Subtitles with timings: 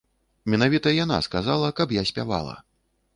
[0.53, 2.57] Менавіта яна сказала, каб я спявала.